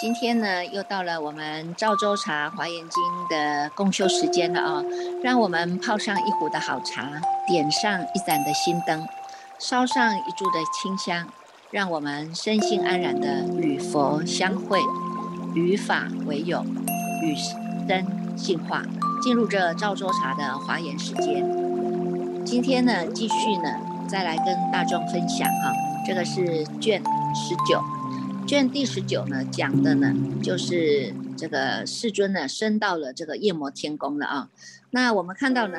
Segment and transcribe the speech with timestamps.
[0.00, 4.82] 今天呢，又到了我们赵州茶华严经的共修时间了啊！
[5.22, 9.06] 让我们泡上一壶的好茶，点上一盏的心灯，
[9.58, 11.28] 烧上一柱的清香，
[11.70, 14.78] 让我们身心安然的与佛相会，
[15.54, 16.64] 与法为友，
[17.22, 18.82] 与生进化，
[19.22, 21.44] 进入这赵州茶的华严时间。
[22.46, 23.68] 今天呢，继续呢，
[24.10, 25.72] 再来跟大众分享哈，
[26.04, 27.00] 这个是卷
[27.32, 27.80] 十九。
[28.44, 30.12] 卷第十九呢，讲的呢
[30.42, 34.48] 就是这个世尊呢升到了这个夜摩天宫了啊。
[34.90, 35.78] 那我们看到呢，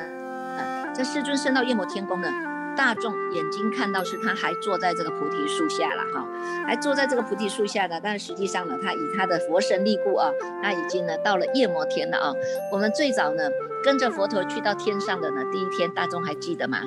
[0.94, 2.28] 这世尊升到夜摩天宫呢，
[2.74, 6.26] 大众眼睛看到是他还坐在这个菩提树下了哈，
[6.66, 10.30] 还坐在这个菩提树下的，但实际上呢，他以他的佛神力故啊，
[10.62, 12.32] 他已经呢到了夜摩天了啊。
[12.72, 13.50] 我们最早呢
[13.84, 16.78] 跟着佛陀去到天上的呢，第一天大众还记得吗？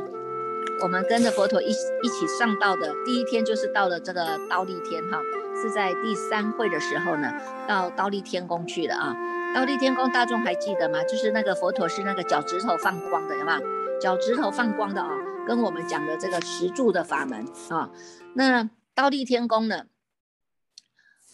[0.82, 5.20] 我们跟着佛陀一一起上道的第一天就是到了这个刀立天哈。
[5.62, 7.32] 是在第三会的时候呢，
[7.66, 9.16] 到刀立天宫去的啊。
[9.56, 11.02] 刀立天宫大众还记得吗？
[11.04, 13.58] 就是那个佛陀是那个脚趾头放光的，有吗？
[14.02, 15.10] 脚趾头放光的啊，
[15.48, 17.90] 跟我们讲的这个十柱的法门啊。
[18.34, 19.86] 那刀立天宫呢，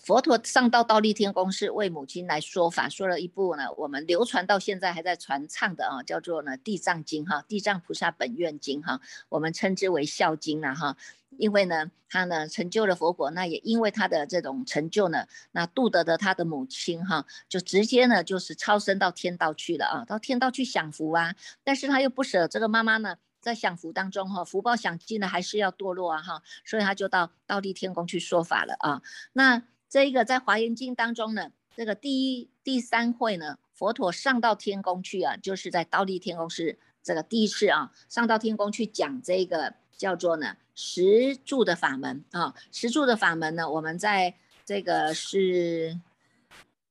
[0.04, 9.00] 佛陀上到道立天宫是为母亲来说法，说了一部呢，我们流传到现在还在传唱的啊，叫做呢《地藏经》哈，《地藏菩萨本愿经》哈，
[9.30, 10.98] 我们称之为孝经了哈。
[11.38, 21.36] 因为呢，他呢成就了佛果，那也因为他的这种成就呢，那度得的他的母亲哈，就直接呢就是超生到天道去了啊，到天道去享福啊。
[21.64, 29.02] 但是他又不舍这个妈妈呢，在享福当中哈，福报享尽了还是要堕落啊哈，所以他就到道地天宫去说法了啊。
[29.34, 39.76] 那这一个在华严经当中呢，这个第一第三会呢，佛陀上到天宫去啊，就是在倒立天宫是这个第一次啊，上到天宫去讲这个。
[40.02, 44.34] 叫做呢十住的法门啊，十住的法门呢，我们在
[44.66, 46.00] 这个是，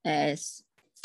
[0.03, 0.37] 呃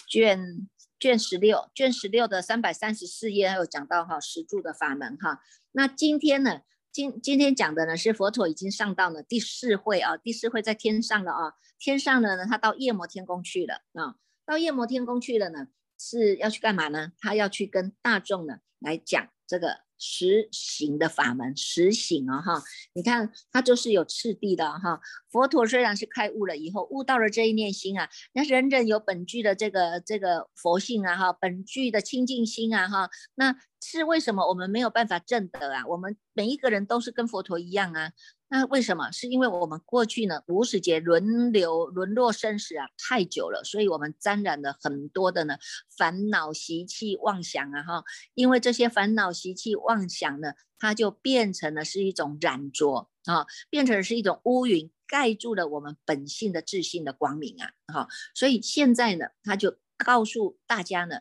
[0.06, 0.68] 卷
[1.00, 5.42] 卷十六卷十六的三百三十四页，还有讲到哈十住的法门哈。
[5.72, 6.62] 那今天呢，
[6.96, 15.68] 今今天讲的呢是佛陀已经上到了第四会啊，第四会在天上了啊，天上了呢，他到夜摩天宫去了啊，到夜摩天宫去了呢，
[16.00, 17.12] 是要去干嘛呢？
[17.20, 19.85] 他要去跟大众呢来讲这个。
[20.08, 22.62] 实行的法门，实行啊哈，
[22.94, 25.02] 你看它就是有次第的哈。
[25.32, 35.84] 佛陀虽然是开悟了以后，悟到了这一念心啊，那人人有本具的这个这个佛性啊哈，本具的清净心啊哈，那是为什么我们没有办法证得啊？
[35.88, 38.12] 我们每一个人都是跟佛陀一样啊。
[38.58, 39.12] 那为什么？
[39.12, 45.58] 是因为我们过去呢无始劫轮流沦落生死啊太久了，所以我们沾染了很多的呢
[45.98, 48.04] 烦恼习气妄想啊哈。
[48.34, 58.08] 因为这些烦恼习气妄想呢，它就变成了是一种染浊啊，变成是一种乌云，盖住了我们本性的自信的光明啊哈。
[58.34, 61.20] 所以现在呢，他就告诉大家呢。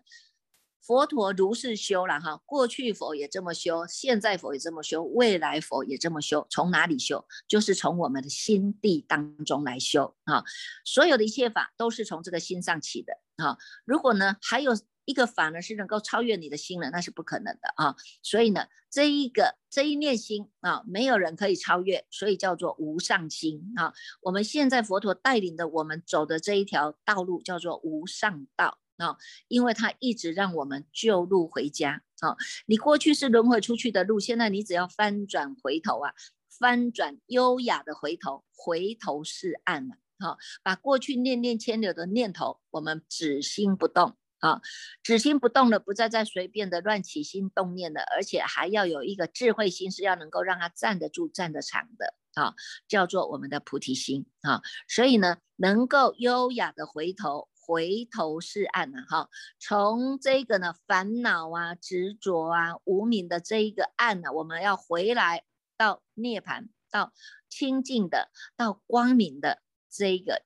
[0.87, 6.47] 佛陀如是修了哈，过去佛也这么修，现在佛也这么修，未来佛也这么修。
[6.51, 7.25] 从哪里修？
[7.49, 10.45] 就是从我们的心地当中来修啊。
[10.85, 13.57] 所有的一切法都是从这个心上起的啊。
[13.87, 14.73] 如果呢，还有
[15.07, 17.97] 一个法呢是能够超越你的心了，那是不可能的啊。
[18.23, 23.95] 所以呢，这一个这一念心啊，没有人可以超越，所以叫做无上心啊。
[24.21, 28.81] 我们现在佛陀带领的我们走的这一条道路叫做无上道。
[28.97, 29.17] 啊，
[29.49, 32.03] 因为他一直让我们救路回家。
[32.21, 36.15] 啊，你过去是轮回出去的路，现在你只要翻转回头啊，
[36.59, 39.97] 翻转优雅的回头，回头是岸了。
[40.19, 44.17] 好，把过去念念牵流的念头，我们止心不动。
[44.39, 44.61] 啊，
[45.03, 52.15] 止心不动了，不再再随便的乱起心动念了，而且还要有一个智慧心，是要能够让它站得住、站得长的。
[52.35, 52.55] 啊，
[52.87, 54.27] 叫做我们的菩提心。
[54.43, 57.49] 啊，所以呢，能够优雅的回头。
[57.67, 65.45] 回头是岸呐，哈，从这个呢烦恼啊、执着啊、无名的这一个岸呢，我们要回来
[65.79, 67.15] 到涅槃，到
[67.49, 70.43] 清净的、到光明的这一个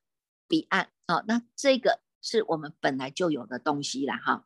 [0.47, 4.45] 彼岸啊，那这个是我们本来就有的东西了哈。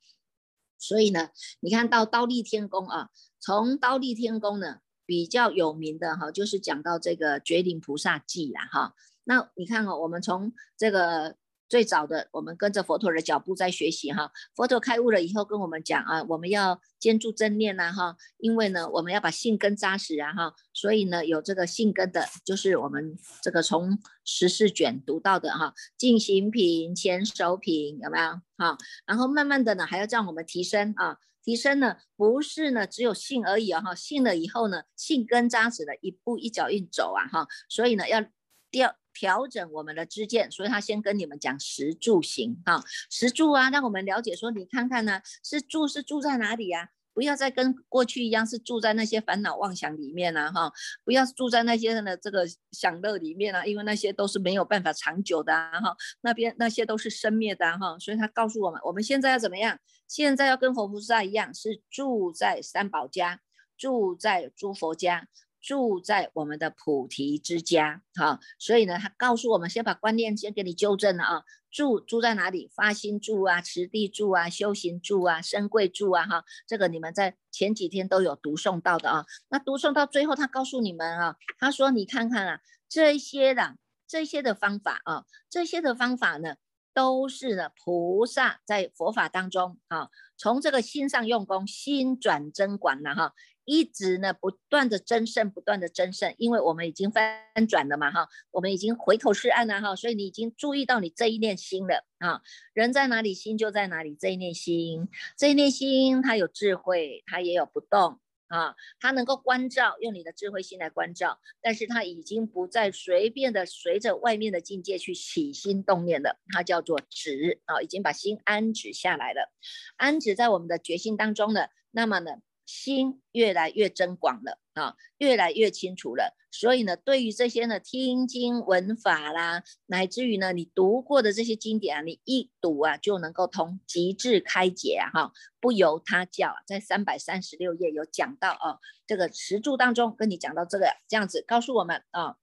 [0.79, 1.29] 所以呢，
[1.59, 8.95] 你看到刀立天宫啊，从刀立天宫呢比较有名的哈，就是讲到这个绝顶菩萨记了哈。
[9.25, 11.37] 那你看哦，我们从这个。
[11.73, 14.31] 最早的，我们跟着佛陀的脚步在学习哈。
[14.55, 20.53] 佛陀开悟了以后，跟我们讲啊，我们要坚住正念呐哈，因为呢，我们要把性根扎实啊哈。
[20.71, 28.39] 所以呢，有这个性根的，就是我们这个从十四卷读到的哈，进行品、前手品有没有？
[28.55, 28.77] 哈，
[29.07, 38.23] 然后慢慢的呢，还要让我们提升啊，提升呢，不是呢只有信而已啊哈，信了以后呢，信根扎实的一步一脚印走啊哈，所以呢要
[38.69, 46.89] 调调整我们的知见，所以他先跟你们讲十住行哈，十住啊，让我们了解说，你看看呢，是住是住在哪里呀？
[47.15, 50.73] 不要再跟过去一样，是住在那些烦恼妄想里面啊，哈！
[51.05, 55.95] 不要住在那些的这个享乐里面啊，因为那些都是没有办法长久的啊，哈！
[56.21, 59.77] 那边那些都是生灭的哈，所以他告诉我们，我们现在要怎么样？
[60.07, 63.41] 现在要跟佛菩萨一样，是住在三宝家，
[63.77, 65.27] 住在诸佛家。
[65.63, 71.43] 住在我们的菩提之家，哈，所以呢，他告诉我们，先把观念先给你纠正了啊。
[71.71, 72.69] 住住在哪里？
[72.75, 79.25] 发心住啊，持地住啊，修行住啊，身贵住啊，哈，这个你们在前几天都有读诵到的啊。
[79.49, 86.57] 那读诵到最后，他告诉你们啊，他说你看看啊，这些的这些的方法啊，这些的方法呢，
[86.93, 93.33] 都是呢菩萨在佛法当中啊，从这个心上用功，心转真管了哈。
[93.65, 102.41] 一直呢，不断的增胜，不断的增胜，因为我们已经翻转了嘛，哈，我们已经回头是岸了，哈，所以你已经注意到你这一念心了，啊，
[102.73, 105.07] 人在哪里，心就在哪里，这一念心，
[105.37, 108.19] 这一念心，它有智慧，它也有不动，
[108.53, 119.51] 啊，他能够关照，用你的智慧心来关照，但是他已经不再随便的随着外面的境界去起心动念了，他叫做止，啊，已经把心安止下来了，
[119.97, 122.33] 安止在我们的决心当中呢，那么呢？
[122.65, 126.35] 心越来越增广了啊，越来越清楚了。
[126.51, 136.53] 所以呢，对于这些呢听经闻法啦，乃至于呢你读过的这些经典啊，你一读啊就能够通，极致开解啊哈，不由他教。
[136.67, 142.37] 在三百三十六页有讲到啊，这个十柱当中跟你讲到这个这样子，告诉我们啊，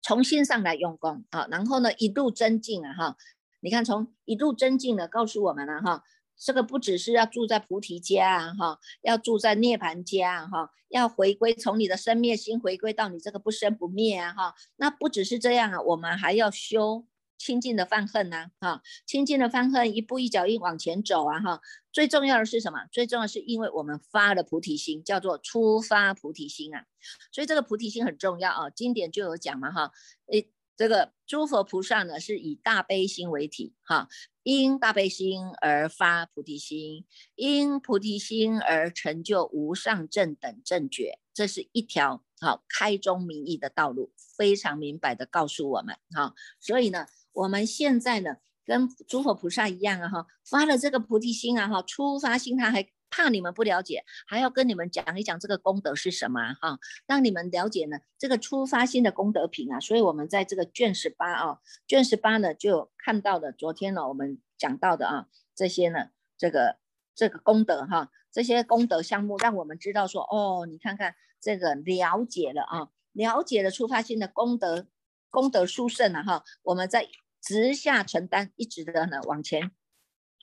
[0.00, 3.16] 从心上来用功啊，然后呢一路增进啊哈，
[3.60, 6.02] 你看从一路增进呢，告诉我们了哈。
[6.40, 17.04] 这个不只是要住在菩提家啊，哈，要住在涅盘家哈，要回归从你的生灭心回归到你这个不生不灭啊，哈，那不只是这样啊，我们还要修
[17.36, 21.60] 清净的犯恨呐，哈，清净的犯恨，一步一脚印往前走啊，哈，
[21.92, 22.86] 最重要的是什么？
[22.90, 26.86] 最重要是因为我们发了菩提心，叫做出发菩提心啊，
[27.30, 29.92] 所以这个菩提心很重要啊，经典就有讲嘛，哈，
[30.32, 30.50] 诶。
[30.80, 34.08] 这个诸佛菩萨呢，是以大悲心为体，哈，
[34.42, 37.04] 因大悲心而发菩提心，
[37.34, 52.88] 因菩提心而成就无上正等正觉，这是一条好开宗明义的道路，非常明白的告诉我们，哈，所以呢，我们现在呢，跟诸佛菩萨一样啊，哈，发了这个菩提心啊，哈，初发心他还。
[53.10, 59.80] 怕你们不了解，还要跟你们讲一讲这个功德是什么哈，让你们了解呢这个出发心的功德品啊。
[59.80, 66.76] 所以，我们在这个卷十八啊，卷十八呢就看到了昨天呢我们讲到的啊这些呢这个
[67.14, 74.86] 这个功德哈，这些功德项目，让我们知道说哦，你看看这个了解了啊，了解了出发心的功德
[75.30, 77.08] 功德殊胜了哈，我们在
[77.42, 79.72] 直下承担，一直的呢往前。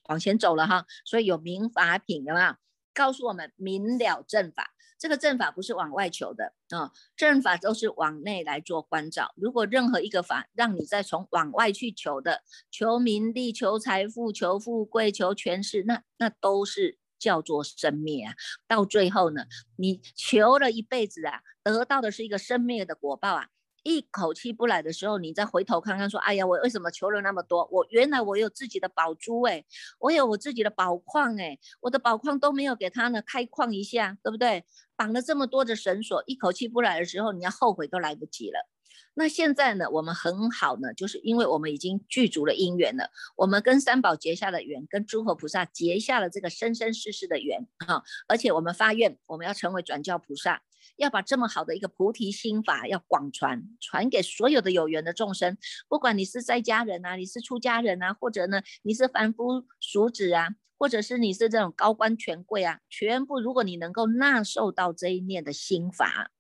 [0.07, 2.57] 往前走了哈，所以有明法品的嘛，
[2.94, 4.74] 告诉我们明了正法。
[5.00, 9.31] 这个正法不是往外求的啊，正法都是往内来做关照。
[9.36, 18.33] 如果任何一个法让你再从往外去求的，求名利、求财富、求富贵、求权势，那那都是叫做生灭啊。
[18.68, 19.45] 到最后呢，
[19.75, 23.49] 你求了一辈子啊，得到的是一个生灭的果报啊。
[23.84, 27.68] 一口气不来的时候，你再回头看看，说：“哎呀，我为什么求了那么多？
[27.72, 29.64] 我原来我有自己的宝珠哎，
[30.00, 34.66] 我有我自己的宝矿哎，我的宝矿都没有给他呢开矿一下，对不对？
[34.96, 38.68] 绑了这么多的绳索，一口气不来的时候，你要后悔都来不及了。
[39.14, 50.62] 那现在呢，我们很好呢，就是因为我们已经具足了因缘了，我们跟三宝结下了缘，跟诸佛菩萨结下了这个生生世世的缘哈，而且我们发愿，我们要成为转教菩萨。”
[50.97, 66.31] 要把这么好的一个菩提心法要广传，传给所有的有缘的众生，不管你是在家人啊，你是出家人啊，或者呢你是凡夫俗子啊，或者是你是这种高官权贵啊，全部如果你能够纳受到这一念的心法，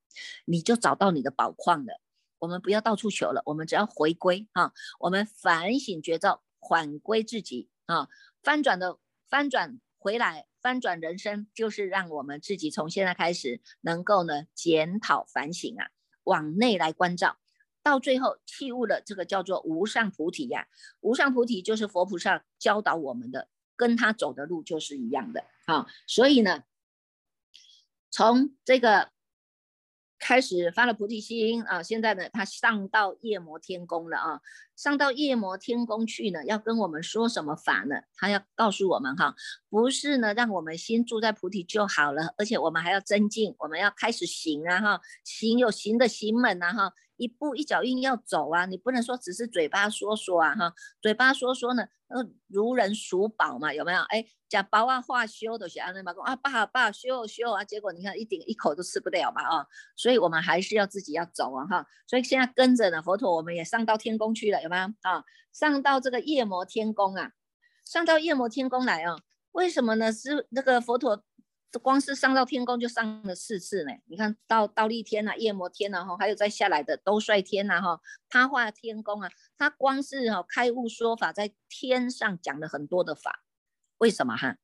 [0.45, 2.01] 你就找到你的宝矿了。
[2.39, 8.09] 我们不要到处求了，我们只要回归哈，我们反省觉照，返归自己啊，
[8.43, 8.97] 翻转的
[9.29, 10.45] 翻转回来。
[10.67, 15.87] 翻转人生，就是让我们自己从现在开始，能够呢检讨反省啊，
[16.25, 17.37] 往内来关照，
[17.81, 20.67] 到最后弃悟了这个叫做无上菩提呀。
[20.99, 23.47] 无上菩提就是佛菩萨教导我们的，
[23.77, 25.87] 跟他走的路就是一样的啊。
[26.05, 26.63] 所以呢，
[28.11, 29.13] 从这个
[30.19, 34.41] 开始发了菩提心啊，现在呢，他上到夜摩天宫了啊，
[34.77, 37.95] 上到夜摩天宫去呢，要跟我们说什么法呢？
[38.15, 39.35] 他要告诉我们哈，
[39.69, 46.93] 不是呢，让我们心住在菩提就好了，而且我们还要增进，我们要开始行啊哈，行有行的行门啊哈。
[47.17, 53.99] 一步一脚印要走啊，你不能说只是嘴巴说说啊哈，嘴巴说说呢，呃，如人属宝嘛，有没有？
[54.09, 59.65] 哎，讲包啊话修的，想那嘛讲啊，爸爸修修啊，结果你看一顶一口都吃不了嘛啊，
[59.95, 65.23] 所以我们还是要自己要走啊哈，所以现在跟着呢，佛陀我们也上到天宫去了，有没有啊？
[65.51, 67.31] 上到这个夜摩天宫啊，
[67.85, 69.17] 上到夜摩天宫来啊，
[69.53, 70.11] 为什么呢？
[70.11, 71.23] 是那个佛陀。
[71.83, 83.43] 光是上到天宫就上了四次呢，你看到倒立天呐、夜摩天呐，哈，还有再下来的兜率天呐，哈，他画天宫啊，他光是哈开悟说法，在天上讲了很多的法，
[83.99, 84.57] 为什么哈？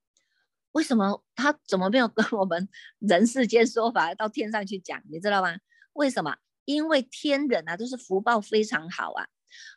[0.71, 2.67] 为什么他怎么没有跟我们
[2.97, 5.03] 人世间说法，到天上去讲？
[5.11, 5.57] 你知道吗？
[5.91, 6.37] 为什么？
[6.65, 9.27] 因为天人啊都是福报非常好啊，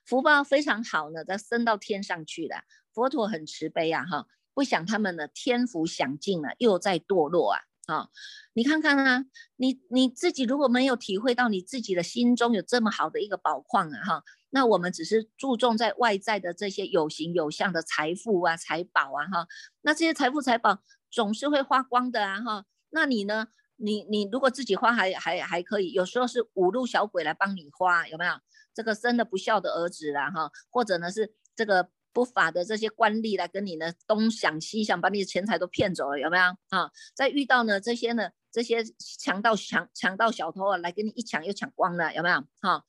[0.04, 2.62] 福报非常好呢，他升到天上去了。
[2.92, 4.26] 佛陀很慈悲啊，哈。
[4.54, 7.60] 不想他们的天福享尽了，又在堕落啊！
[7.88, 8.08] 啊，
[8.54, 19.46] 你看看啊，你你自己如果没有体会到你自己的心中有这么好的一个宝矿啊，哈，那我们只是注重在外在的这些有形有相的财富啊、财宝啊，哈，
[19.82, 20.78] 那这些财富财宝
[21.10, 23.48] 总是会花光的啊，哈，那你呢？
[23.78, 28.32] 你你如果自己花还还还可以，有时候是五路小鬼来帮你花，有没有？
[28.76, 31.88] 这个生的不孝的儿子啦，哈，或者呢是这个。
[32.16, 36.90] 不法的这些官吏来跟你呢东想西想，把你的钱财都骗走了，有没有啊？
[37.14, 38.82] 再遇到呢这些呢这些
[39.20, 42.42] 强盗强强盗小偷啊，来跟你一抢又抢光了，有没有？
[42.62, 42.86] 哈，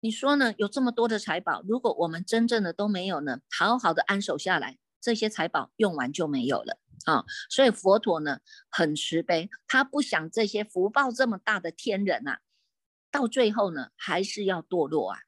[0.00, 0.54] 你说呢？
[0.56, 7.26] 有这么多的财宝，如果我们真正的都没有呢，好好的安守下来，这些财宝用完就没有了啊。
[7.50, 8.38] 所以佛陀呢
[8.70, 12.40] 很慈悲，他不想这些福报这么大的天人啊，
[13.20, 15.18] 到最后呢还是要堕落啊。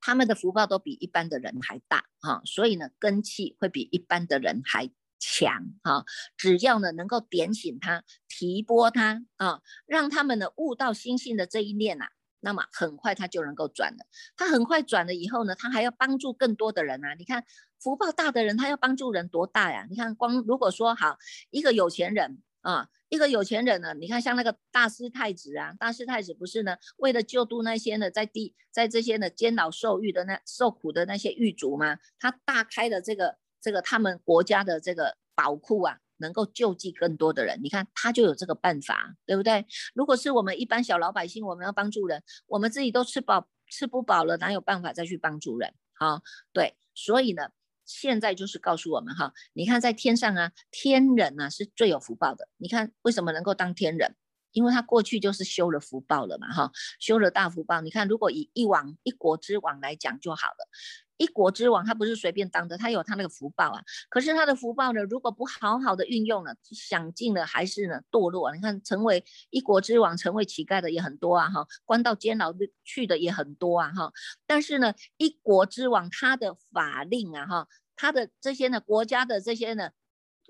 [0.00, 6.04] 他们的福报都比一般的人还大哈，所以呢根气会比一般的人还强哈。
[6.36, 12.06] 只要呢能够点醒他、提拨他啊，让他们呢悟到心性的这一念呐，
[12.40, 14.04] 那么很快他就能够转了。
[14.36, 17.14] 他很快转了以后呢，他还要帮助更多的人啊。
[17.14, 17.44] 你看
[17.80, 19.86] 福报大的人，他要帮助人多大呀？
[19.88, 21.16] 你看光如果说好
[21.50, 22.88] 一个有钱人啊。
[23.08, 31.98] 一个有钱人呢，你看像那个大师太子啊，大师太子不是呢，为了救度那些呢在地在这些呢监牢受狱的那受苦的那些狱卒吗？
[32.18, 37.60] 他大开了这个这个他们国家的这个宝库啊，能够救济更多的人。
[37.62, 39.66] 你看他就有这个办法，对不对？
[39.92, 45.74] 如果是我们一般小老百姓，我们要帮助人，我们自己都吃饱吃不饱了，哪有办法再去帮助人？
[45.92, 46.22] 好，
[46.54, 47.50] 对，所以呢。
[47.92, 52.48] 现在就是告诉我们哈，你看在天上啊，天人啊是最有福报的。
[52.56, 54.16] 你看为什么能够当天人？
[54.52, 56.70] 因为他过去就是修了福报了嘛哈，
[57.00, 57.80] 修了大福报。
[57.80, 60.68] 你看如果以一王一国之王来讲就好了，
[61.16, 63.82] 一国之王他不是随便当的，他有他那个福报啊。
[64.10, 68.54] 可是他的福报呢，如果不好好的运用了，享尽了还是呢堕落。
[68.54, 74.12] 你看成为一国之王，成为乞丐的也很多啊哈，关到监牢去的也很多啊哈。
[74.46, 77.68] 但是呢，一国之王他的法令啊哈。
[77.96, 79.90] 他的这些呢，国家的这些呢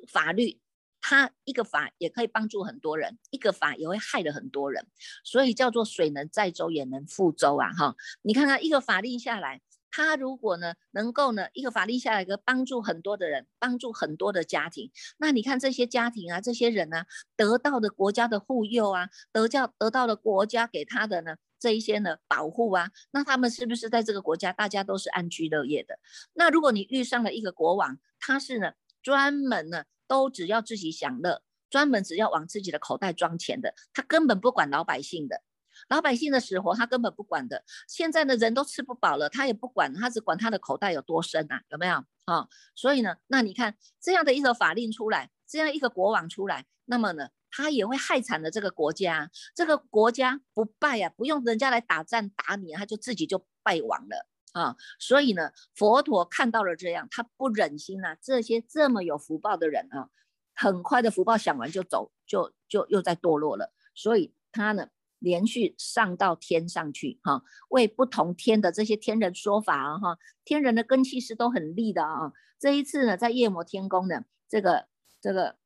[0.09, 0.61] 法律，
[1.01, 4.87] 他一个法也可以帮助很多人，一个法也会害了很多人，
[5.25, 7.73] 所以叫做水能载舟也能覆舟啊！
[7.73, 17.05] 哈，你看看一个法令下来，他如果呢能够呢一个法令下来，个帮助很多的人，帮助很多的家庭，那你看这些家庭啊，这些人呢
[17.37, 21.37] 得到的国家的护佑啊，得叫得到了国家给他的呢。
[21.62, 25.97] 这一些呢保护啊，那他们是不是在这个国家大家都是安居乐业的？
[26.33, 31.40] 那如果你遇上了一个国王，他是呢专门呢都只要自己享乐，
[31.71, 35.40] 专门只要往自己的口袋装钱的，他根本不管老百姓的，
[35.88, 37.62] 老百姓的死活他根本不管的。
[37.87, 42.49] 现在的人都吃不饱了，他也不管，他只管他的口袋有多深啊，有没有啊？
[42.75, 47.28] 所以呢，那你看这样的一个法令出来，这样一个国王出来，那么呢？
[47.55, 54.75] 他也会害惨了这个国家，这个国家不败啊，不用人家来打战打你，他就自己就败亡了啊。
[54.99, 60.09] 所以呢，佛陀看到了这样，他不忍心啊，这些这么有福报的人啊，
[60.55, 63.75] 很快的福报享完就走，就就又在堕落了。
[63.95, 72.33] 所以他呢，连续上到天上去哈，为不同天的这些天人说法啊哈，天人的根气是都很利的啊。
[72.59, 74.87] 这一次呢，在夜摩天宫呢，这个
[75.21, 75.61] 这个。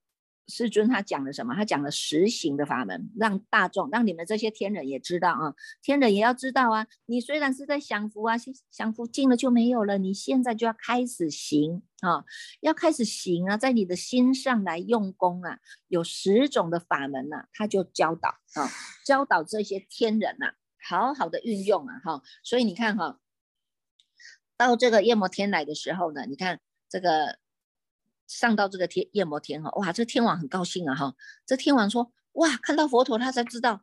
[0.48, 1.54] 世尊他讲了什么？
[1.54, 6.86] 他讲了实行的法门，让大众，让你们这些天人也知道啊，天人也要知道啊。
[7.06, 8.36] 你虽然是在享福啊，
[8.70, 12.24] 享福尽了就没有了，你现在就要开始行啊，
[12.60, 15.58] 要开始行啊，在你的心上来用功啊。
[15.88, 18.70] 有十种的法门呐，他就教导啊，
[19.04, 22.22] 教导这些天人呐，好好的运用啊哈。
[22.44, 23.18] 所以你看哈，
[24.56, 27.38] 到这个夜摩天来的时候呢，你看这个。
[28.26, 31.14] 上到这个天夜摩天哈，哇，这天王很高兴啊哈。
[31.46, 33.82] 这天王说，哇，看到佛陀他才知道，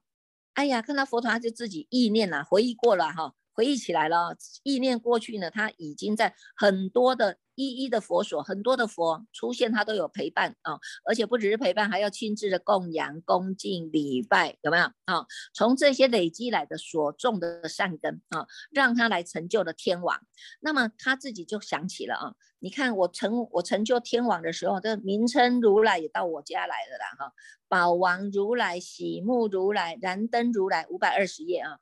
[0.53, 7.37] 哎呀，看到佛陀他就自己意念呐，回忆过了哈，回忆起来了，意念过去呢，他已经在很多的。
[7.55, 15.25] 一一的佛所，很多的佛出现，他都有陪伴啊，而且不只是陪伴，还要亲自的供养、恭敬、礼拜，有没有啊？
[15.53, 20.19] 从这些累积来的所种的善根啊，让他来成就了天王。
[20.59, 27.33] 那么他自己就想起了啊，你看我成我成就天王的时候，这名称如来也到我家来了啦哈，
[27.67, 31.77] 宝王如来、喜目如来、燃灯如来，五百二十页啊。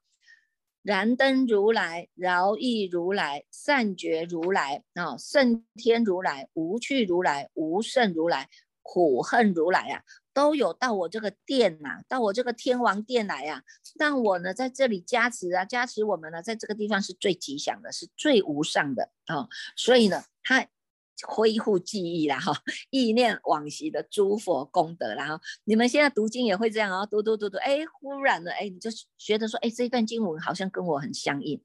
[0.83, 8.49] 燃灯如来、饶益如来、善觉如来啊、圣天如来、无趣如来、无胜如来、
[8.81, 10.01] 苦恨如来啊，
[10.33, 13.63] 都有到我这个殿呐，到我这个天王殿来呀，
[13.99, 20.67] 让我呢在这里加持啊，加持我们呢，在这个地方是最吉祥的，是最无上的啊，所以呢，他。
[21.27, 22.53] 恢复记忆啦，哈，
[22.89, 31.61] 意念往昔的诸佛功德然后你们现在读经也会这样哦，读读读读，哎，忽然呢，哎，你就觉得说，哎，这一段经文好像跟我很相应，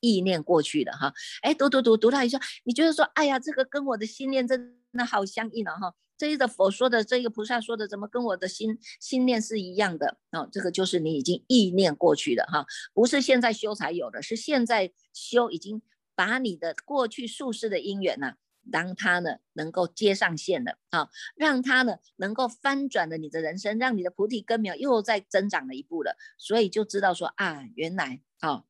[0.00, 1.12] 意念过去的哈，
[1.42, 12.64] 哎，读读读读到一下，你觉得说，哎呀，这个跟我的心念真的好相应了哈，这一个佛说的，这一个菩萨说的，怎么跟我的心心念是一样的哦，这个就是你已经意念过去的哈，
[12.94, 15.82] 不是现在修才有的，是现在修已经
[16.14, 18.34] 把你的过去宿世的因缘呢。
[18.70, 28.64] 当他呢能够接上线了啊，让他呢能够翻转了你的人生，让你的菩提根苗又在增长了一步了，所以就知道说啊，原来啊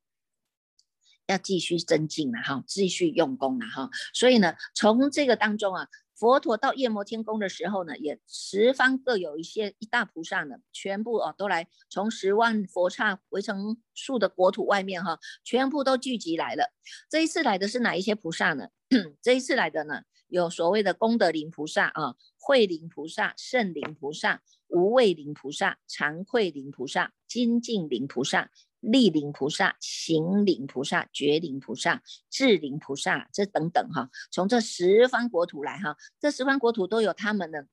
[1.27, 5.89] 要继续增进了哈，继续用功了哈，所以呢从这个当中啊。
[6.21, 16.75] 佛陀到夜摩天宫的时候呢，也十方各有一些一大菩萨呢，全部哦都来从十万佛刹围成树的国土外面哈，全部都聚集来了。
[17.09, 18.69] 这一次来的是哪一些菩萨呢？
[19.23, 28.51] 这一次来的呢，有所谓的功德林菩萨啊，慧林菩萨、圣灵菩萨、无畏林菩萨、常慧林菩萨、精进林菩萨。
[28.81, 37.67] 立灵菩萨、行灵菩萨、觉灵菩萨、智灵菩萨，这等等哈，从这十方国土来哈，这十方国土都有他们的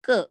[0.00, 0.30] 各。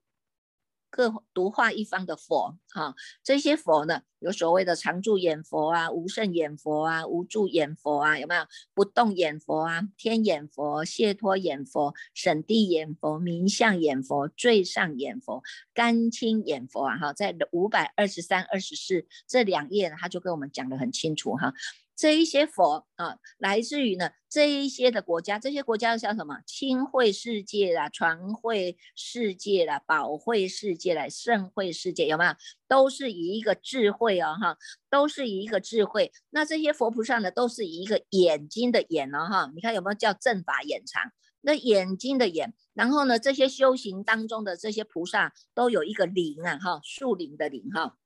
[0.90, 16.98] 各独化一方的佛哈，这些佛呢，有所谓的常住眼佛啊、无胜眼佛啊、无住眼佛啊，有没有不动眼佛啊、天眼佛、解脱眼佛、审地眼佛、明相眼佛、最上眼佛、甘清眼佛啊？
[16.98, 21.54] 哈，在五百二十三、二十四这两页，他就跟我们讲得很清楚哈。
[22.00, 26.40] 这一些佛啊，来自于呢这一些的国家，这些国家叫什么？
[26.46, 32.32] 清慧世界啦，传慧世界啦，宝慧世界啦，圣慧世界有没有？
[32.70, 34.58] 都是以一个智慧哦，哈，
[34.90, 36.14] 都是以一个智慧。
[36.30, 41.12] 那这些佛菩萨呢，都是以一个眼睛的眼哦，哈，你看有没有叫正法眼藏？
[41.42, 47.98] 那眼睛的眼，然后呢，这些修行当中的这些菩萨都有一个灵啊，哈，树灵的灵哈。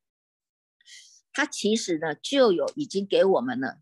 [1.34, 3.80] 它其实呢，就有已经给我们了，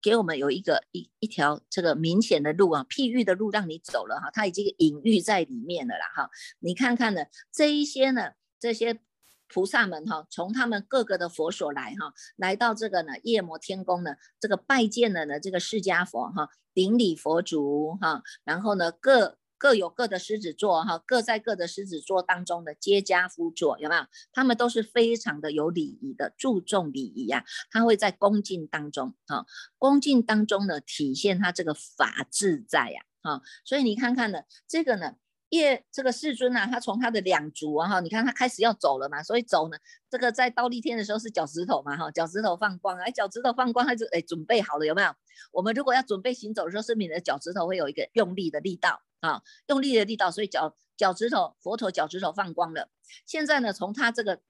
[0.00, 6.30] 给我们有一个一一条这个明显的路啊，譬喻的路让你走了哈，它已经隐喻在里面了啦哈。
[6.60, 9.00] 你看看呢，这一些呢，这些
[9.48, 19.38] 菩萨们哈，从他们各个的佛所来哈，来到这个呢夜摩天宫呢，这个拜见了呢这个释迦佛哈，顶礼佛足哈，然后呢各。
[19.62, 24.02] 各有各的狮子座哈，各在各的狮子座当中的皆家夫座有没有？
[24.32, 27.44] 他们都是非常的有礼仪的，注重礼仪呀。
[27.70, 29.46] 他会在恭敬当中啊，
[29.78, 33.40] 恭敬当中呢，体现他这个法自在呀啊。
[33.64, 35.14] 所以你看看呢，这个呢，
[35.50, 39.78] 叶这个世尊呢，他从他的两足啊哈，你看他开始要走了嘛，所以走呢，
[40.10, 45.14] 这个在倒立天的时候是脚趾头嘛哈，脚趾头放光，哎，脚趾头放光，他就哎准备好了有没有？
[45.52, 49.00] 我们如果要准备行走的时候，是你的脚趾头会有一个用力的力道。
[49.22, 52.88] 啊，用力的力道，所以脚脚趾头，佛陀脚趾头放光了。
[53.24, 54.40] 现在呢，从他这个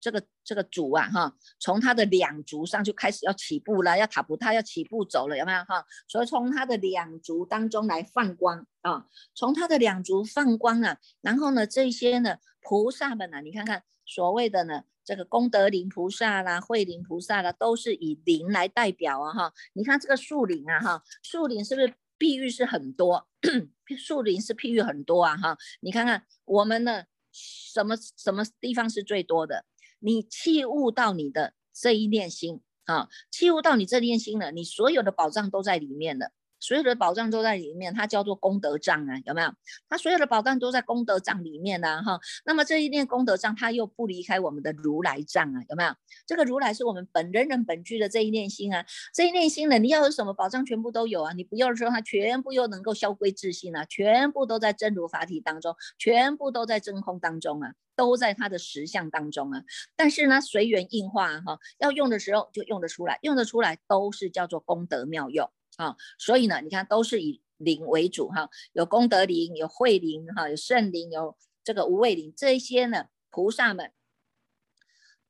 [0.00, 5.84] 这个这个足啊，哈，从他的两足上就开始要起步了，要踏步，他要起步走了，有没有哈？
[6.06, 21.92] 所以从他的两足当中来放光啊，从他的两足放光啊，然后呢，这些呢菩萨们呢，你看看所谓的呢这个功德林菩萨啦、慧林菩萨啦，都是以林来代表啊，哈，你看这个树林啊，哈，树林是不是？
[22.22, 23.26] 碧玉是很多，
[23.98, 29.64] 树林是譬喻很多啊哈，你看看我们呢什么什么地方是最多的？
[29.98, 36.30] 你器悟到你的这一念心啊，器悟到你这念心了，你所有的宝藏都在里面了。
[36.62, 39.52] 所有的宝藏都在里面，它叫做功德藏啊，有没有？
[39.88, 42.20] 它所有的宝藏都在功德藏里面呢，哈。
[42.44, 45.92] 那么这一念功德藏，它又不离开我们的如来藏啊，有没有？
[46.24, 51.32] 这个如来是我们本人人本具的这一念心啊，这一念心呢，你要有什么宝藏，全部都有啊。
[51.32, 59.64] 你不要的时候，它全部又能够消归自信啊，全部都在真如法体当中，全部都在真空当中啊，都在它的实相当中啊。
[59.96, 65.50] 但是呢，随缘应化哈，要用的时候就用得出来，用得出来都是叫做功德妙用。
[65.76, 73.92] 啊，所以呢，你看都是以灵为主哈，有功德灵，有慧灵哈，有圣灵，有这个无畏灵，这些呢，菩萨们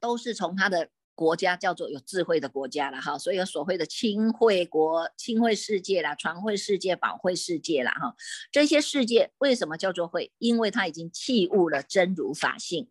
[0.00, 8.16] 都是从他的国家叫做有智慧的国家了哈，所以有所谓的清慧国、清慧世界啦、传慧世界、宝慧世界啦哈，
[8.50, 10.32] 这些世界为什么叫做慧？
[10.38, 12.88] 因为它已经弃悟了真如法性。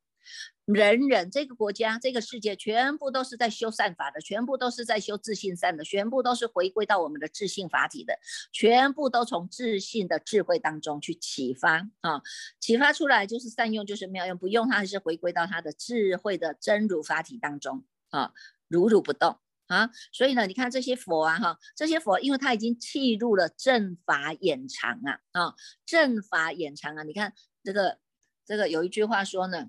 [0.73, 8.17] 人人这个国家、这个世界，全部都是在修善法的，全部都是在修自信善的，全部都是回归到我们的自信法体的，
[8.51, 12.21] 全部都从自信的智慧当中去启发啊，
[12.59, 18.31] 启发出来就是善用，就是妙用，不用它还是回归到它的智慧的真如法体当中啊，
[18.67, 19.89] 如如不动啊。
[20.11, 25.55] 所以呢，你看这些佛啊，哈，这些佛，因为他已经契入了正法眼藏啊，啊，
[25.85, 27.97] 正法眼藏啊，你看这个
[28.45, 29.67] 这个有一句话说呢。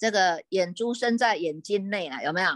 [0.00, 2.48] 这个眼珠生在眼睛内啊，有没有？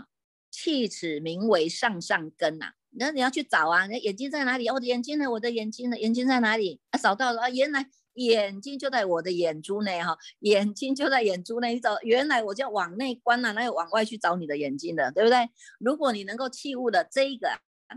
[0.50, 2.72] 气齿名为上上根呐。
[2.96, 4.66] 那你要去找啊，那眼睛在哪里？
[4.70, 5.30] 我的眼睛呢？
[5.30, 5.98] 我的眼睛呢？
[5.98, 6.80] 眼睛在哪里？
[6.90, 7.50] 啊，找到了啊！
[7.50, 11.74] 原来眼睛就在我的眼珠内哈，眼睛就在眼珠内。
[11.74, 15.50] 你找，原来我就要往内观呐，哪有往外去找你的眼睛的，对不对？
[15.78, 17.48] 如果你能够器悟的这一个。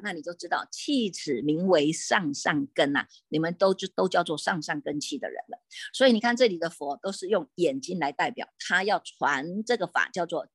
[0.04, 5.60] 那你就知道气齿名为上上根呐，你们都就都叫做上上根器的人了。
[5.94, 10.48] 所以你看这里的佛都是用眼睛来代表，他要传这个法叫做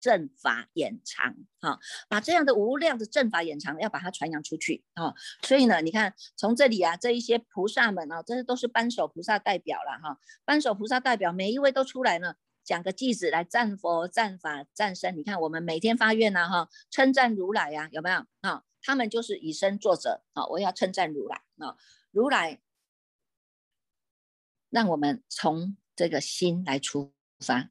[0.00, 5.12] 正法眼藏，哈，把这样的无量的正法眼藏要把它传扬出去啊。
[5.42, 12.34] 所以呢，你看从这里啊，这一些菩萨们啊，这些都是扳手菩萨代表了哈，扳手菩萨代表每一位都出来呢，
[12.64, 15.18] 讲个句子来赞佛、赞法、赞身。
[15.18, 18.62] 你看我们每天发愿呐，哈，称赞如来呀，有没有啊？
[18.82, 20.46] 他们就是以身作则啊！
[20.46, 21.76] 我要称赞如来啊！
[22.10, 22.60] 如来
[24.70, 27.70] 让我们从这个心来出发，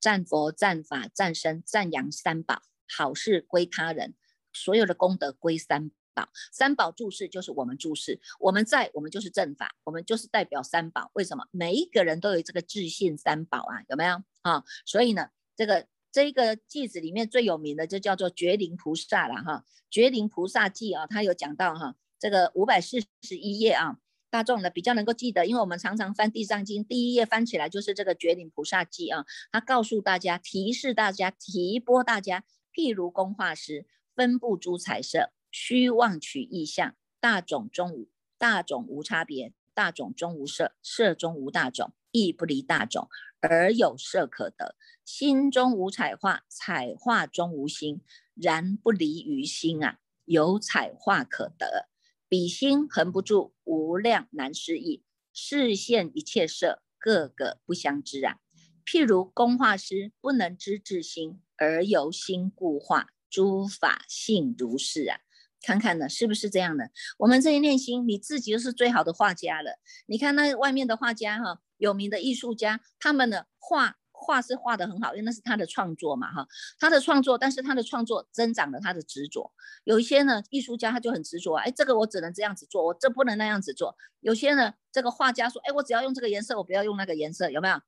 [0.00, 4.14] 赞佛、赞法、赞身、赞扬三宝，好事归他人，
[4.52, 6.28] 所有的功德归三宝。
[6.52, 11.10] 三宝注释就是我们注释，我们在我们就是正法，我们就是代表三宝。
[11.14, 11.46] 为什么？
[11.50, 13.84] 每一个人都有这个自信三宝啊？
[13.88, 14.64] 有没有啊？
[14.84, 15.86] 所以呢，这个。
[16.18, 32.42] 这个句子里面最有名的就叫做觉灵菩萨了哈，觉灵菩萨记啊，他有讲到哈，这个五百四十一页啊，大众呢比较能够记得，因为我们常常翻地藏经，第一页翻起来就是这个觉灵菩萨记啊，他告诉大家，提示大家，提拨大家，
[32.74, 43.08] 譬如工画师分布诸彩色，虚妄取意象，大种中无大种无差别，大种中无色，色中无大种，亦不离大种。
[43.40, 48.00] 而有色可得，心中无彩画，彩画中无心，
[48.34, 50.00] 然不离于心啊。
[50.24, 51.88] 有彩画可得，
[52.28, 55.04] 彼心恒不住，无量难思议。
[55.32, 58.38] 视现一切色，个个不相知啊。
[58.84, 65.20] 譬如工画师不能知自心，而由心故画，诸法性如是啊。
[65.62, 66.90] 看看呢，是不是这样的？
[67.18, 69.78] 我们这一念心，你自己就是最好的画家了。
[70.06, 71.60] 你看那外面的画家哈。
[71.78, 76.46] 有名的艺术家，他们的画画是画的很好，因为那是他的创作嘛，哈，
[76.78, 79.52] 他的创作，但是他的创作增长了他的执着。
[79.84, 83.96] 有一些呢，艺术家他就很执着，哎，这个我只能这样子做，我这不能那样子做。
[84.20, 87.80] 有些呢，这个画家说，哎，我只要用这个颜色，我不要用那个颜色，有没有？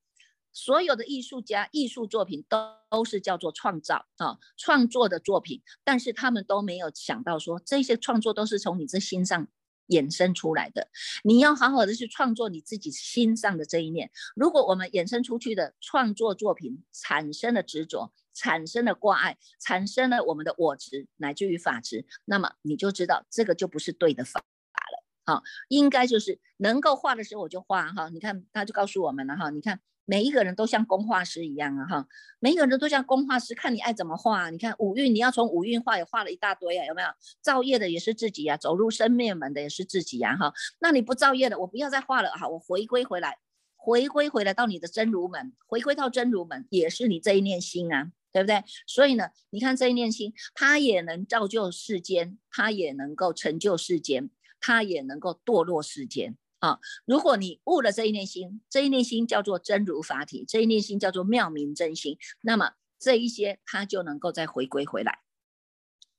[0.53, 2.57] 所有的艺术家艺术作品都
[2.89, 9.47] 都是叫做创造啊，创作的作品，但是他们都没有想到说，这些创作都是从你这心上。
[9.91, 10.87] 衍生出来的，
[11.23, 14.09] 你要好好的去创作你自己心上的这一念。
[14.35, 25.03] 如果我们衍生出去的创作作品产生了执着，产生了挂碍，产生了我们的我执乃至于法执，那么你就知道这个就不是对的法了。
[25.25, 28.09] 好，应该就是能够画的时候我就画哈。
[28.09, 29.79] 你看他就告诉我们了哈，你看。
[30.05, 32.07] 每一个人都像工画师一样啊，哈，
[32.39, 34.49] 每一个人都像工画师，看你爱怎么画。
[34.49, 37.07] 你看五蕴，你要从五蕴画，也画了一大堆啊，有没有？
[37.41, 40.53] 造业的也是自己呀，走入生灭门的也是自己呀，哈。
[40.79, 43.37] 那你不造业的，我不要再画了，哈，我回归回来，
[43.75, 48.63] 回归回来到你的真如门，回归到真如门，也是你这一念心啊，对不对？
[48.87, 56.37] 所以呢，你看这一念心，它也能造就世间，它也能够成就世间，它也能够堕落世间。
[56.61, 56.79] 啊。
[57.05, 65.19] 如果你悟了这一念心，这一念心叫做真如法体，这一念心叫做妙明真心，那么这一些它就能够再回归回来。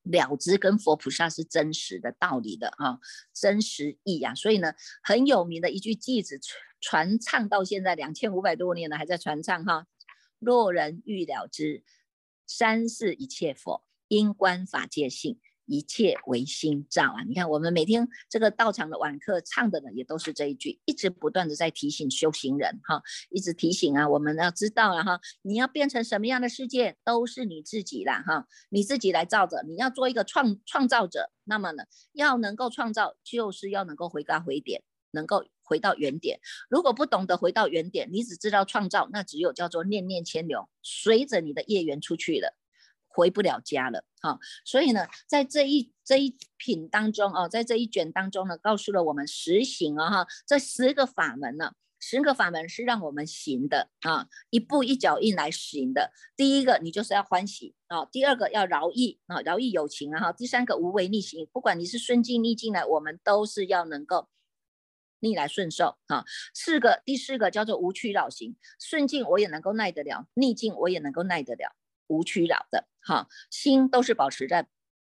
[0.02, 2.98] 了知跟佛菩萨是真实的道理的啊，
[3.32, 6.40] 真实意啊，所以呢，很有名的一句偈子
[6.80, 9.86] 传唱到现在两千五百多年了，还在传唱哈。
[10.40, 11.84] 若人欲了知，
[12.48, 15.38] 三世一切佛，因观法界性。
[15.72, 17.24] 一切唯心造啊！
[17.26, 34.82] 你看，我们每天这个道场的晚课唱的呢，也都是这一句，一直不断的在提醒修行人哈，一直提醒啊，我们要知道了哈，你要变成什么样的世界，都是你自己啦哈，你自己来造着，你要做一个创创造者，那么呢，要能够创造，就是要能够回高回点，
[35.12, 36.38] 能够回到原点。
[36.68, 42.58] 如果不懂得回到原点，你只知道创造，那只有叫做念念牵流，随着你的业缘出去了。
[43.12, 56.12] 回不了家了，哈，所以呢，在这一这一品当中哦，在这一卷当中呢，告诉了我们实行啊，哈，这十个法门呢，十个法门是让我们行的啊，一步一脚印来行的。
[56.36, 64.28] 第一个，你就是要欢喜啊；第二个，要饶益啊，饶益有情啊；哈，第三个，无为逆行，不管你是顺境逆境呢，我们都是要能够
[65.20, 66.24] 逆来顺受啊。
[66.52, 71.76] 四个，第四个叫做无屈绕行，顺境我也能够耐得了，逆境我也能够耐得了。
[72.12, 74.68] 无屈扰的，哈，心都是保持在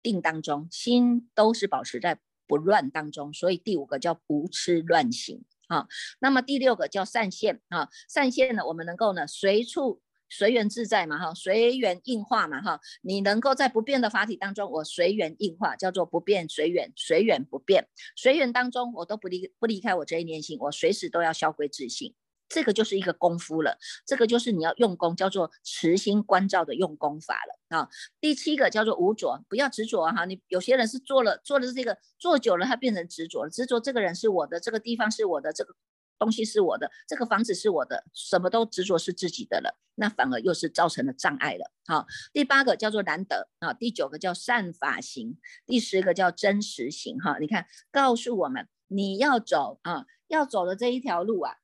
[0.03, 5.87] 定当中，心都是保持在不乱当中，所以第五个叫不痴乱行，啊，
[6.19, 22.13] 那么第六个叫善现，啊，善现呢，我们能够呢随处随缘自在嘛，哈，随缘应化嘛，哈，你能够在不变的法体当中，我随缘应化，叫做不变随缘，随缘不变，随缘当中我都不离不离开我这一念心，我随时都要消归自性。
[22.53, 27.89] 这个就是一个功夫了，这个就是你要用功，叫做持心观照的用功法了啊。
[28.21, 30.25] 第七个叫做无着，不要执着哈。
[30.25, 35.73] 你有些人是做了做了这个做久了，他变成执着了，执着这个人是我的，这个地方是我的，这个
[36.19, 41.71] 东西是我的，这个房子是我的，什么都执着是自己的了，那反而又是造成了障碍了。
[41.87, 47.39] 好，第八个叫做难得啊，第九个叫善法行，第十个叫真实行哈。
[47.39, 51.55] 你看，告诉我们你要走啊，要走的这一条路啊。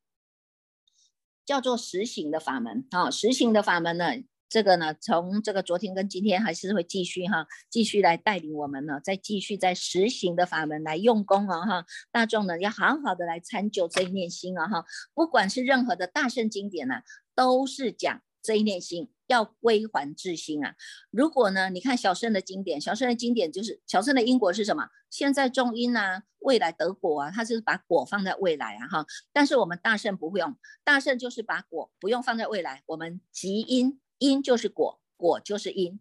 [1.49, 4.05] 叫做实行的法门啊，实行的法门呢，
[4.47, 14.85] 这个呢，从这个昨天跟今天还是会继续哈，继续来带领我们呢，再继续在实行的法门来用功啊哈，大众呢要好好的来参究这一念心啊哈，
[15.15, 17.01] 不管是任何的大圣经典呢，
[17.33, 18.21] 都是讲。
[18.41, 20.75] 这一念心要归还自心啊！
[21.11, 24.89] 如果呢，你看小圣的经典，小圣的经典就是小圣的因果是什么？
[25.11, 29.05] 现在种因啊，未来得果啊，他就是把果放在未来啊哈。
[29.31, 35.99] 但是我们大圣不会用，大圣就是把果不用放在未来，我们即因，因就是果，果就是因，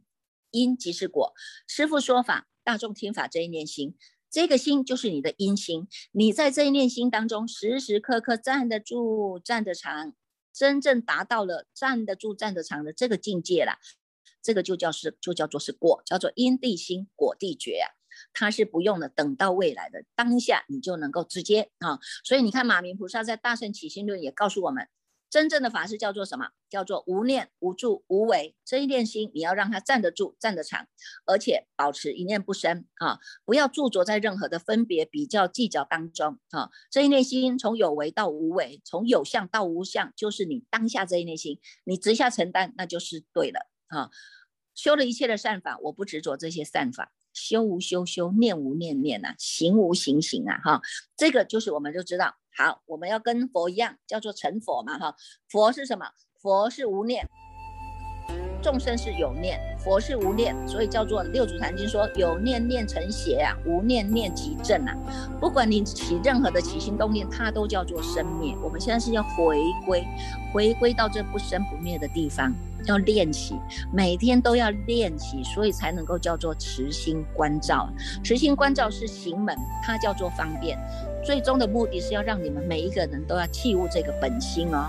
[0.50, 1.34] 因即是果。
[1.66, 3.94] 师父说法，大众听法，这一念心，
[4.30, 10.14] 这个心就是你的因心，你在这一念心当中，时时刻刻站得住，站得长。
[10.52, 13.78] 真正达到了站得住、站得长的这个境界了，
[14.42, 17.87] 这个就叫是就叫做是果，叫做因地心果地觉啊，
[18.32, 21.98] 它是不用的，等到未来的当下你就能够直接啊。
[22.24, 24.88] 所以你看马明菩萨在《大圣起心论》也告诉我们。
[25.30, 26.48] 真正的法是叫做什么？
[26.70, 28.54] 叫做无念、无住、无为。
[28.64, 30.86] 这一念心，你要让它站得住、站得长，
[31.26, 33.18] 而且保持一念不生啊！
[33.44, 36.70] 不要驻着在任何的分别、比较、计较当中啊！
[36.90, 44.10] 这一念心从有为到无为，从有相到无相，就是你当下这一念心，你直下承担，那就是对了啊！
[44.74, 47.12] 修了一切的善法，我不执着这些善法。
[47.34, 50.82] 修无修修，念无念念呐，行无行行啊，哈，
[51.16, 55.14] 这个就是我们就知道，好，我们要跟佛一样，叫做成佛嘛，哈，
[55.48, 56.10] 佛是什么？
[56.42, 57.24] 佛是无念，
[58.62, 64.94] 众生是有念，佛是无念，所以叫做六祖坛经说，有念念成邪啊，无念念即正啊，
[65.40, 68.54] 不管你起任何的起心动念，它都叫做生灭。
[68.62, 70.06] 我们现在是要回归，
[70.52, 72.52] 回归到这不生不灭的地方。
[72.84, 73.56] 要练习，
[73.92, 77.88] 每天都要练习，所以才能够叫做持心观照。
[78.22, 80.78] 持心观照是行门，它叫做方便。
[81.22, 84.86] 最终的目的是要让你们每一个人都要弃悟这个本心哦。